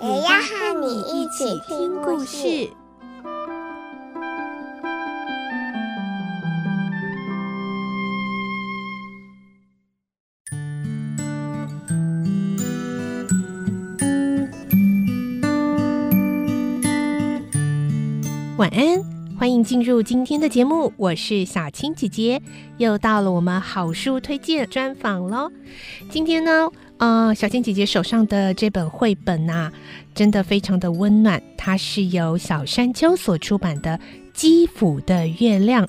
[0.00, 2.70] 也要和你一起听故事。
[18.56, 19.07] 晚安，
[19.38, 22.42] 欢迎进入今天的节目，我是小青姐姐，
[22.76, 25.48] 又到了我们好书推荐专访喽。
[26.10, 29.72] 今天呢，呃，小青姐姐手上的这本绘本呐、啊，
[30.12, 33.96] 真的非常的温暖，它是由小山丘所出版的
[34.34, 35.86] 《基辅的月亮》。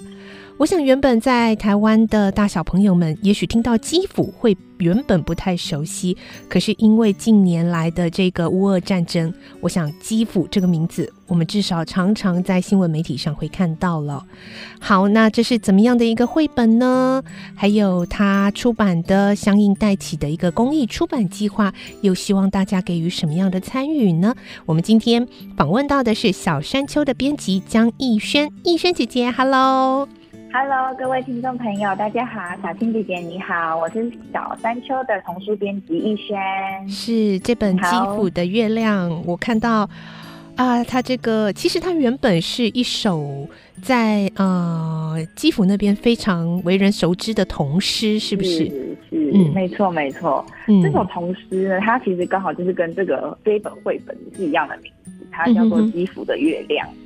[0.60, 6.18] 我想，原本在台湾的大小朋友们，也许听到基辅会原本不太熟悉，
[6.50, 14.22] 可是因为近年来的这个乌俄战争，我想基辅这个名字，我们至少常常在新闻媒体上会看到了。
[14.82, 17.24] 好，那这是怎么样的一个绘本呢？
[17.56, 24.36] 还有它出版的相应带起的一个公益出版计划，又希望大家给予什么样的参与呢？
[24.66, 30.19] 我们今天访问到的是小山丘的编辑江逸轩，逸轩姐姐，Hello。
[30.52, 36.40] Hello，各位听众朋友，大家好，小青姐姐你好，我是小山丘的童书编辑逸轩。
[36.90, 39.88] 是这本《基辅的月亮》，我看到
[40.56, 43.48] 啊，它这个其实它原本是一首
[43.84, 48.50] 在呃基辅那边非常为人熟知的童诗，是不是？
[48.52, 50.44] 是，是嗯，没错没错。
[50.68, 56.88] 嗯，这首童诗呢，它其实刚好就是跟这个这一本绘本是一样的名字，它叫做《基辅的月亮》。
[56.92, 56.99] 嗯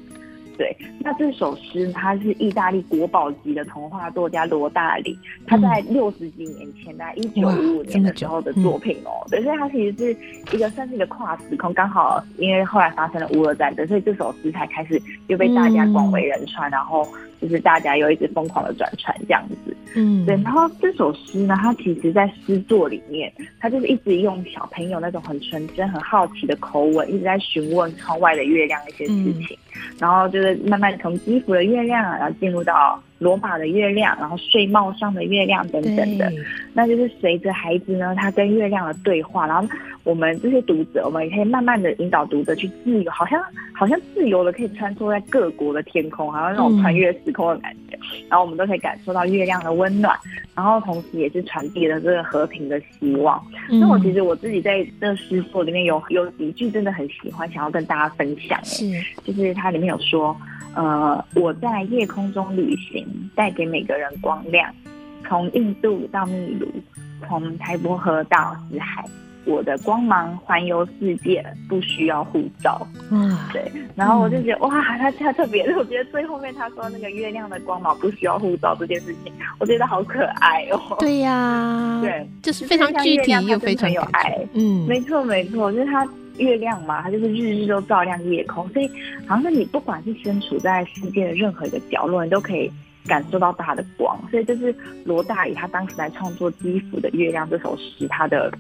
[0.58, 5.18] 对，那这首诗它是意大利国宝级的童话作家罗大里，
[5.48, 9.26] 他在六十几年前，在一九五五年的时候的作品哦。
[9.30, 17.08] 对，所以它其实是一个算是一个跨时空，刚好因为后来发生了乌俄战争，所以这首诗才开始又被大家广为人传，嗯、然后
[17.42, 19.76] 就是大家又一直疯狂的转传这样子。
[19.96, 20.36] 嗯，对。
[20.44, 29.48] 然后这首诗呢，它其实在诗作里面，它就是一直用小朋友那种很纯真、很好奇的口吻，一直在询问窗外的月亮一些事情。
[29.52, 29.58] 嗯
[30.00, 36.32] 然后就是慢慢从基辅的月亮，然后进入到罗马的月亮，然后睡帽上的月亮等等的，
[36.74, 39.68] 那就是随着孩子呢，他跟月亮的对话，然后
[40.04, 43.42] 我们这些读者，我们也可以慢慢的引导读者去自由，好像
[43.74, 47.93] 好像自由的可以穿梭在各国的天空，好像那种穿越时空的感觉，嗯、
[48.30, 50.18] 然后我们都可以感受到月亮的温暖，
[50.56, 53.44] 然后同时也是传递了这个和平的希望。
[53.70, 58.86] 嗯、那我其实我自己在这个诗作里面有有几句真的很喜欢，想要跟大家分享，是
[59.24, 60.36] 就是它里面有说。
[60.76, 63.06] 呃，我在夜空中旅行，
[63.36, 64.74] 带给每个人光亮。
[65.24, 66.68] 从印度到秘鲁，
[67.28, 69.06] 从台伯河到死海，
[69.46, 72.86] 我的光芒环游世界，不需要护照。
[73.12, 73.72] 嗯，对。
[73.96, 80.96] 然后我就觉得，嗯、哇，他他特别，我觉得最后面他说那个月亮的光芒不需要护照这件事情，我觉得好可爱哦。
[81.00, 84.38] 对呀、啊，对，就是非常具体又非常有爱。
[84.54, 86.08] 嗯，没错没错，就是他。
[86.40, 88.90] 月亮嘛，它就是日日都照亮夜空，所以
[89.28, 92.72] 好像是你不管是身处在世界的任何一个角落，你都可以
[93.06, 94.20] 感受到它的光。
[94.32, 98.52] 所以这是罗大宇他当时来创作《基辅的月亮》这首诗，他的。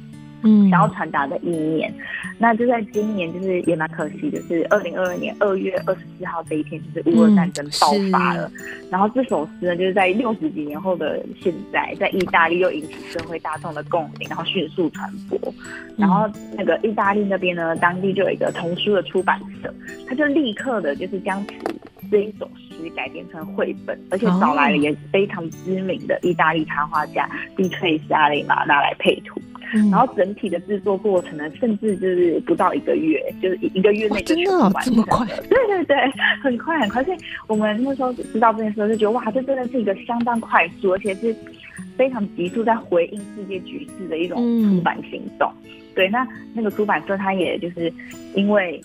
[0.44, 8.52] 嗯，想要传达的意念，嗯、那就在今年，就是也蛮可惜，就是二零二二年二月二十四号这一天，就是乌俄战争爆发了。
[8.56, 15.40] 嗯、然后这首诗呢，就是在六十几年后的现在，在意大利又引起社会大众的共鸣，然后迅速传播。
[15.46, 19.74] 嗯、然后那个意大利那边呢，当地就有一个童书的出版社，
[20.08, 21.54] 他就立刻的，就是将此
[22.12, 29.42] 这一首诗改编成绘本，而且找来了也非常知名的意大利插画家碧翠丝阿雷玛娜来配图。
[29.90, 34.82] 然后整体的制作过程呢，甚至就是不到一个月，就是一一个月内就全部完成了。
[34.86, 35.26] 这么快？
[35.50, 35.98] 对对对，
[36.42, 37.04] 很快很快。
[37.04, 37.18] 所以
[37.48, 41.36] 我们那时候知道这件事，就觉得哇，这真的是一个相当快速，而且是
[41.98, 45.52] 非常急速在回应世界局势的一种出版行动。
[45.64, 47.92] 嗯、对，那那个出版社他也就是
[48.36, 48.82] 因为。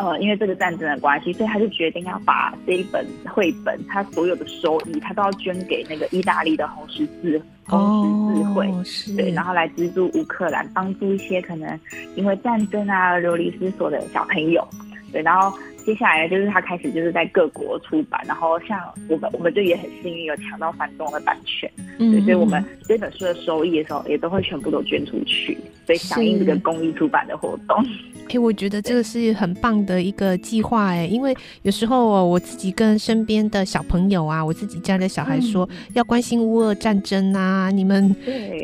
[0.00, 8.82] 呃，因为这个战争的关系，所以他就决定要把这一本绘本，他所有的收益，他都要捐给那个意大利的红十字红十字会，哦、
[9.14, 11.78] 对，然后来资助乌克兰，帮助一些可能
[12.16, 14.66] 因为战争啊流离失所的小朋友，
[15.12, 15.54] 对，然后
[15.84, 18.80] 接下来就是他开始就是在各国出版，然后像
[19.10, 25.58] 我们我们就也很幸运有抢到反动的版权，对，嗯、所以我们这本书的收益的时候也都会全部都捐出去。
[25.84, 27.84] 所以响应这个公益出版的活动。
[28.30, 38.14] 哎、欸，我觉得这个是很棒的一个计划哎，因为有时候哦，我自己跟身边的小朋友啊，我自己家的小孩说、嗯、要关心乌俄战争啊，你们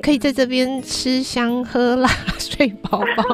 [0.02, 2.08] 可以在这边吃香喝辣
[2.38, 3.24] 睡饱饱，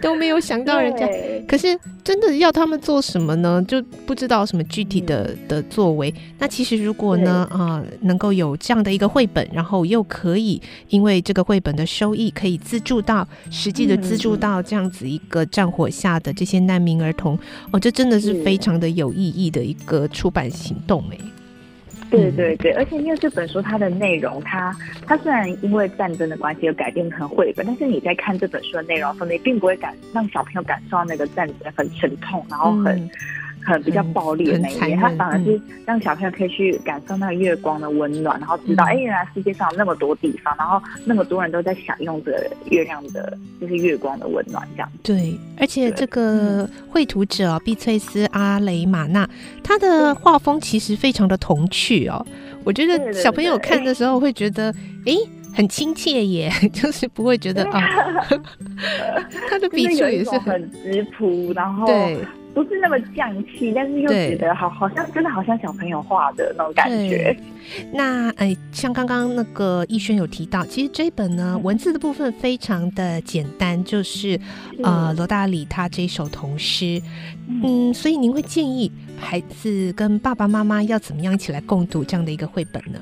[0.00, 1.06] 都没有想到人家。
[1.46, 3.62] 可是真的要他们做什么呢？
[3.68, 6.12] 就不知道什么具体的、嗯、的作为。
[6.38, 10.58] 那其实如果呢，啊、呃，能够有这样的一个绘本，然后又可以
[10.88, 15.76] 因为这个绘本的收益可以资助到实际的资助到这样子一个战。
[15.76, 17.38] 火下的这些难民儿童，
[17.70, 21.18] 哦，这真的是非常的有意义的一个出版行动哎。
[22.10, 24.74] 对对对，而且因为这本书它的内容，它
[25.06, 32.96] 它虽然因为战争的关系而改编成绘本，但是你在看这本书的内容的时候，你并不会感让小朋友感受到那个战争很沉痛，然后很。
[32.96, 33.10] 嗯
[33.66, 44.88] 很比较暴力的那一面，他反而是让小朋友可以去感受那个月光的温暖，嗯、然后知道，哎、欸，原来世界上有那么多地方，然后那么多人都在享用着月亮的，就是月光的温暖，这样。
[45.02, 49.28] 对，而且这个绘图者碧翠丝阿雷玛娜，
[49.64, 52.24] 她的画风其实非常的童趣哦。
[52.64, 54.70] 我觉得小朋友看的时候会觉得，
[55.06, 57.80] 哎、欸，很亲切耶， 就是不会觉得啊
[59.48, 62.18] 他的笔触也是很直朴，然后对。
[62.56, 67.36] 不是那么匠气，但是又觉得好，好像真的好像小朋友画的那种感觉。
[67.92, 74.40] 那哎，像刚刚那个逸轩有提到，其实这一本呢，文字的部分非常的简单，就是
[74.82, 76.98] 呃罗大里他这一首童诗，
[77.62, 82.98] 嗯，所以您会建议孩子跟爸爸妈妈要怎么样一起来共读这样的一个绘本呢？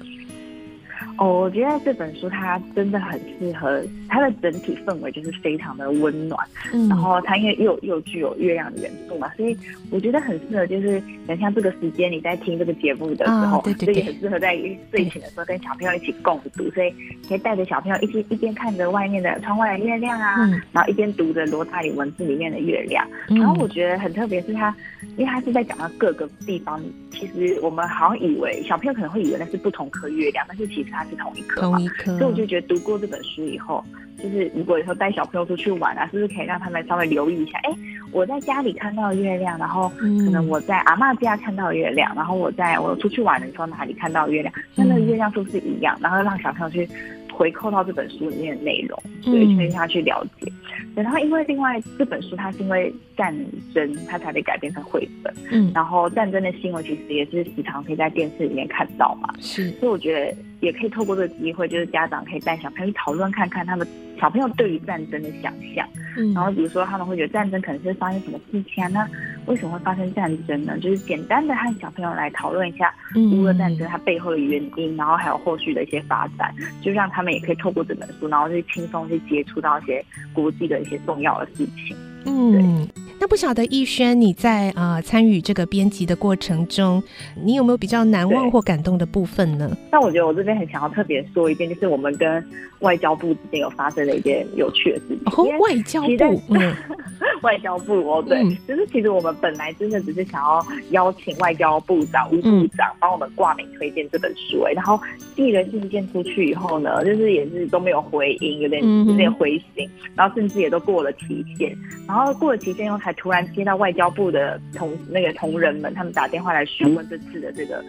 [1.17, 9.57] 哦，我觉得这本书它真的很适合，它的整体氛围就是非常的温暖，嗯，然后它因为又又具有月亮的元素嘛，所以
[9.91, 14.57] 我觉得很适合，就是等像这个时间你在听这个节目的时候，哦、对对对，所以很适合在
[14.91, 16.93] 睡前的时候跟小朋友一起共读，所以
[17.29, 24.75] 可以带着小朋友一起一边看着外面的窗外的月亮啊，嗯、然后一边读着罗大里文字里面的月亮，嗯、然后我觉得很特别是它，
[25.17, 26.83] 因为它是在讲到各个地方，
[27.13, 31.04] 其实我们好像以为小朋友可能会以为那是不同颗月亮，但是其实它。
[31.11, 33.85] 是同一颗，同一颗，所以我就觉得读过这本书以后，
[34.23, 37.59] 就是如果以后带小朋友出去玩啊，是不是可以让他们稍微留意一下？
[37.65, 37.71] 哎，
[38.13, 45.97] 我在家里看到月亮，然后可能我在阿妈家看到月亮，然后我在我出去玩的时候哪里看到月亮，那那个月亮是不是一样？
[46.01, 46.89] 然后让小朋友去
[47.35, 50.51] 回扣到这本书里面的内容，所以劝他去了解。
[50.95, 53.35] 然后因为另外这本书它是因为战
[53.75, 55.35] 争，它才被改编成绘本。
[55.51, 59.29] 嗯，然后战争的新闻其实也是时常可以在电视里面看到嘛。
[59.41, 63.85] 是，所以我觉得也可以透过这个机会，就是家长可以带小朋友去讨论看看他们
[64.21, 65.85] 小朋友对于战争的想象。
[66.17, 68.89] 嗯，然后比如说他们会觉得战争可能是发生什么事情啊？
[68.89, 69.09] 那
[69.47, 70.79] 为什么会发生战争呢？
[70.79, 72.95] 就是简单的和小朋友来讨论一下
[73.33, 81.97] 乌俄战争它背后的原因，然后还有后续的一些发展，就让他们也可以透过这本书，然后去轻松去接触到一些国际的一些重要的事情。
[82.27, 82.89] 嗯，
[83.21, 87.03] 那不晓得逸轩，你在啊参与这个编辑的过程中，
[87.43, 89.71] 你有没有比较难忘或感动的部分呢？
[89.91, 92.45] 那我觉得我这边很想要特别说一遍，就是我们跟
[92.81, 95.21] 外交部之间有发生了一件有趣的事情。
[95.27, 96.75] 哦，外交部，嗯，
[97.43, 105.01] 外交部哦，对，嗯、就是其实我们本来真的只是想要邀请外交部长吴部长帮我们挂名推荐这本书，哎，然后
[105.35, 111.75] 递了信件出去以后呢，就是也是都没有回音，有点有点灰心，然后甚至也都过了期限，
[112.07, 113.13] 然后然后过了几天又才。
[113.15, 117.85] 突然接到外交部的同那个同仁们，他们打电话来询问这次的这个。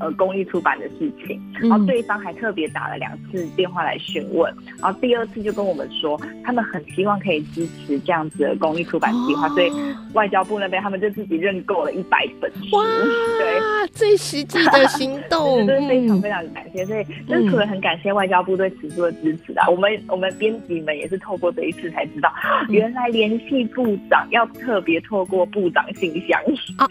[0.00, 9.72] 呃，公益出版的事情，然后对方还特别打了两次电话来询问，然后第二次就跟我们说，他们很希望可以支持这样子的公益出版计划，哦、所以
[10.14, 12.76] 外交部那边他们就自己认购了一百本书。
[12.76, 16.84] 哇，对，最实际的行 动，真的非常非常感谢。
[16.86, 22.32] 所以，真的除了很感谢外交部对此书的支持啊，嗯、我们我们编辑们也是透过这一次才知道，
[22.68, 26.40] 原来联系部长要特别透过部长信箱，
[26.78, 26.86] 啊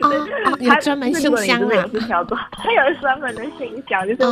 [0.46, 1.86] 啊， 有专门信箱啊，
[2.76, 4.24] 有专门的信箱，就是不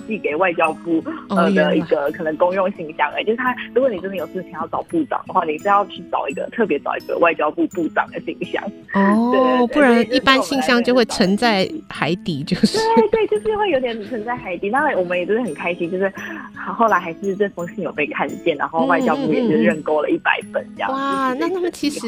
[0.00, 8.62] 是寄给外交部呃的一个可能公用信箱哎，就是他，如果你真的有事情要找部长的话，你是要去找一个特别找一个外交部部长的信箱
[8.94, 12.78] 哦，不然一般信箱就会沉在海底，就是
[13.10, 14.70] 对对，就是会有点沉在海底。
[14.70, 16.12] 当然我们也真的很开心，就是
[16.54, 20.92] 后来还是这封信有被看见，然后外交部也是认购了一百本这样。
[20.92, 22.00] 哇，那他们其实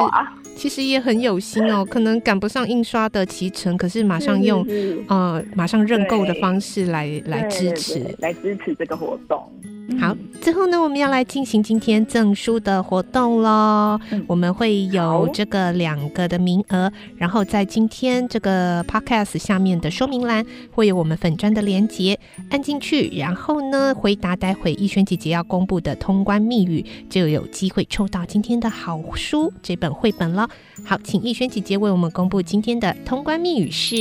[0.55, 4.64] 其实也很有心哦，可能赶不上印刷的期程，可是马上用
[5.09, 5.78] 呃马上。
[5.88, 9.50] 认购的方式来来支持，来支持这个活动。
[9.99, 13.99] 好，最后呢，我们要来进行今天赠书的活动喽。
[14.11, 30.47] 嗯、我们会有这个两个的名额，然后在今天这个 podcast 下面的说明栏会有我们粉砖的连接，按进去，然后呢回答待会逸轩姐姐要公布的通关密语，就有机会抽到今天的好书这本绘本了。
[30.85, 33.97] 好，请逸轩姐姐为我们公布今天的通关密语是。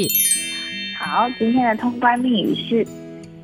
[1.00, 2.86] 好，今天的通关密语是。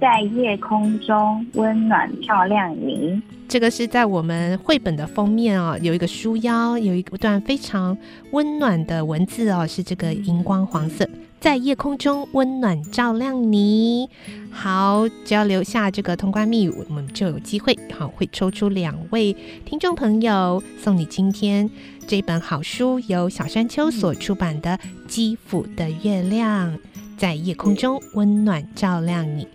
[0.02, 7.98] 在夜空中温暖照亮你，这个是在我们绘本的封面哦，有一个书腰，有一段非常
[8.32, 11.08] 温暖的文字哦，是这个荧光黄色。
[11.40, 14.10] 在夜空中温暖照亮你，
[14.52, 19.34] 好，只要留下这个通关密语，我们就有机会好会抽出两位
[19.64, 21.70] 听众朋友，送你今天
[22.06, 26.74] 这本好书，由小山丘所出版的《基辅的月亮》，
[27.18, 29.48] 在夜空中温暖照亮你。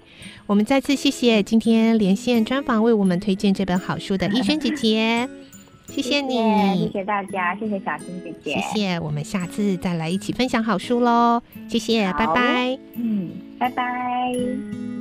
[0.47, 5.29] 我们再次谢谢今天连线专访为我们推荐这本好书的逸轩姐姐，
[5.88, 14.98] 谢谢你，谢谢大家，谢谢小新姐姐，谢谢，我们下次再来一起分享好书喽，谢谢，拜拜，嗯，拜拜。